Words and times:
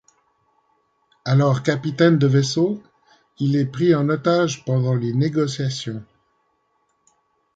Alors 1.25 1.61
capitaine 1.61 2.17
de 2.17 2.25
vaisseau, 2.25 2.81
il 3.37 3.55
est 3.55 3.67
pris 3.67 3.93
en 3.93 4.09
otage 4.09 4.65
pendant 4.65 4.95
les 4.95 5.13
négociations. 5.13 6.03